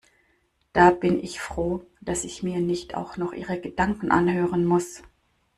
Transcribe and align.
Da 0.73 0.89
bin 0.89 1.23
ich 1.23 1.39
froh, 1.39 1.85
dass 2.01 2.23
ich 2.23 2.41
mir 2.41 2.59
nicht 2.59 2.95
auch 2.95 3.17
noch 3.17 3.33
ihre 3.33 3.59
Gedanken 3.61 4.09
anhören 4.09 4.65
muss. 4.65 5.03